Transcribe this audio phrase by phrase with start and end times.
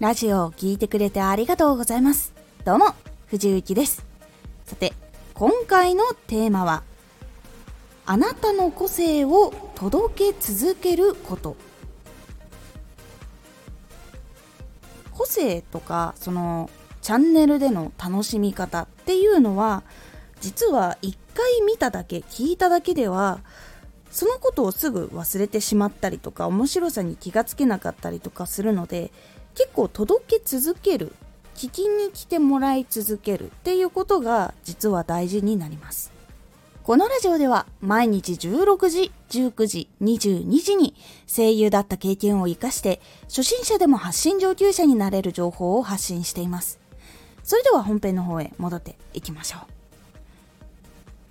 [0.00, 2.32] ラジオを聴いてくれてありがとうございます。
[2.64, 2.94] どうも、
[3.26, 4.02] 藤幸です。
[4.64, 4.94] さて、
[5.34, 6.82] 今回のテーマは、
[8.06, 11.54] あなたの個性を届け続けること。
[15.12, 16.70] 個性とか、その、
[17.02, 19.82] チャンネルでの楽しみ方っていうのは、
[20.40, 23.40] 実は一回見ただけ、聞いただけでは、
[24.10, 29.12] そのことをすぐ忘れてしまったりとか面白さに気がつけなかったりとかするので
[29.54, 31.12] 結構届け続ける
[31.54, 36.20] 聞きに来てもらい続けるっていうことが実は大事になります
[36.82, 46.80] このラジオでは毎日16時、19時、22時に声優だった経験を活かして初心者でも発信上級者になれる情報を発信しています。
[47.44, 49.60] それでは本編の方へ戻っていきましょう。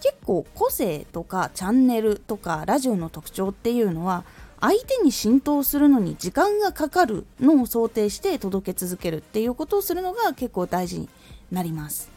[0.01, 4.23] 結構個性とかチャンネルとかラジオの特徴っていうのは
[4.61, 11.09] 相手に浸透するのに時間がかかるのを想定して届け続けるっていうことをするのが結構大事に
[11.51, 12.09] なります。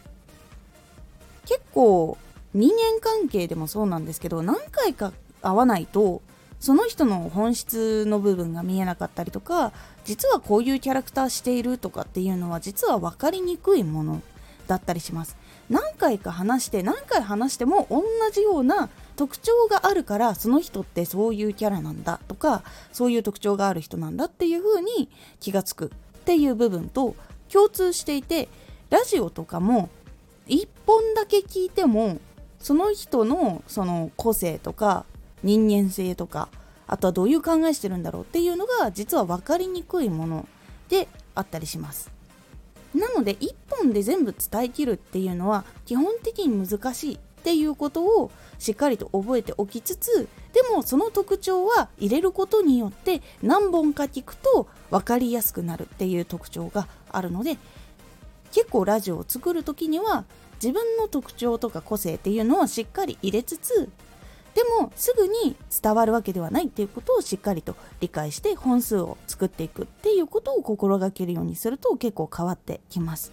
[1.46, 2.18] 結構
[2.54, 6.22] 人間関係でもそうなんですけど何回か会わないと
[6.60, 9.72] その人の本質の部分が見えなかったりとか
[10.04, 14.22] 実はこういうキャラクターしているとかっていうのは実は分かりにくいもの
[14.66, 15.36] だったりします。
[15.70, 25.08] 何回か話して何回話しても同じような特徴があるからその人ってそういうキャラなんだとかそういう特徴がある人なんだっていう風に
[25.40, 25.88] 気がつくっ
[26.24, 27.16] ていう部分と
[27.50, 28.48] 共通していて
[28.90, 29.88] ラジオとかも
[30.48, 32.20] 1本だけ聞いても
[32.58, 35.04] その人のその個性とか
[35.42, 36.48] 人間性とか
[36.86, 40.48] あとはどういう考えしてるんだろうっていうのが実は分かりにくいもの
[40.88, 42.10] であったりします。
[42.94, 57.56] なので1本で全部伝えきるっていうのは基本的に難しいっていうことをしっかりと覚えておきつつでもその特徴は入れることによって何本か聞くと分かりやすくなるっていう特徴があるので
[58.52, 60.24] 結構ラジオを作る時には
[60.62, 63.88] 自分の特徴とか個性っていうのをしっかり入れつつ
[64.54, 73.32] でもすぐに伝わるわけではないっていうことをしっかりと理解して本数を作っていくっていうことを心がけるようにすると結構変わってきます。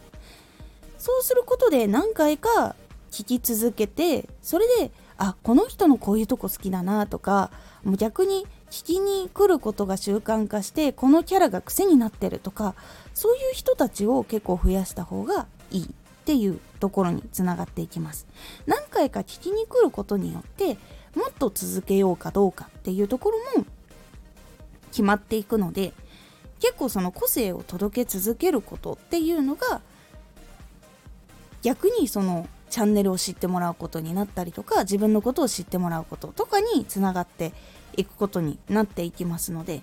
[0.97, 2.75] そうすることで何回か
[3.12, 7.51] 聞き続けてそれであこの人のこういうとこ好きだなとか
[7.84, 12.75] もう逆に聞きに来ることが習慣化してこのキャラが癖になってるとか
[13.13, 15.88] そういう人たちを結構増やした方がいいっ
[16.25, 18.28] ていうところにつながっていきます。
[18.68, 20.78] 何回か聞きに来ることによって
[21.19, 23.66] もっと続けようかどうかっていうところも
[24.91, 25.91] 決まっていくので
[26.62, 29.81] 結構その個性を届け続けることっていうのが
[31.62, 37.51] 逆にそのチャンネルを知ってもらうことになったりとか自分のことを知ってもらうこととかにつながって
[37.97, 39.81] いくことになっていきますので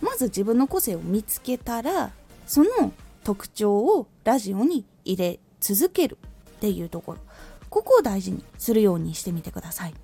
[0.00, 2.10] まず自分の個性を見つけたら
[2.46, 6.18] その特徴をラジオに入れ続ける
[6.56, 7.18] っていうところ。
[7.70, 9.94] ここを大事にするようにしてみてください。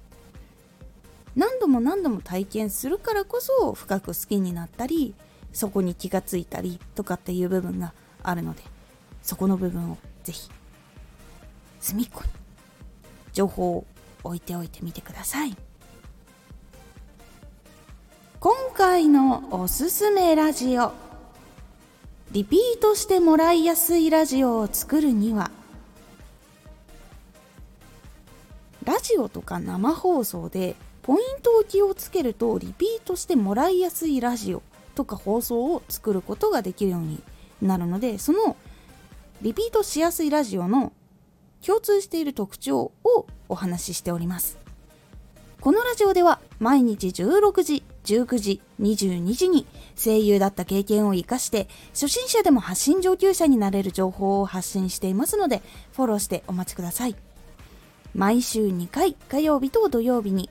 [1.37, 5.15] 何度も何度も体験するからこそ深く好きになったり
[5.53, 8.63] そこに気がついたりとかっていう部分があるので
[9.23, 10.51] そこの部分をぜひ
[11.81, 12.31] 隅っこに
[13.33, 13.85] 情報を
[14.25, 15.57] 置いておいてみてください。
[18.43, 20.93] 今回のおすすめラジオ
[22.33, 25.53] リピートしてもらいやすいラジオを作るには
[28.85, 34.63] ラジオとか生放送でポイントを気をつけるとリピートしてもらいやすいラジオ
[34.95, 37.23] とか放送を作ることができるように
[37.61, 38.57] なるのでその
[39.41, 40.93] リピートしやすいラジオの
[41.65, 44.59] 共通している特徴をお話ししております。
[45.61, 49.65] このラジオでは毎日16時19時22時に
[49.97, 55.63] 声優だった経験を活かして初心者でも発信上級者になれる情報を発信していますので
[55.93, 57.15] フォローしてお待ちください。
[58.15, 60.51] 毎週2回火曜日と土曜日に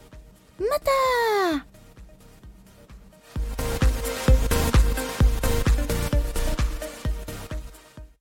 [0.61, 1.20] また。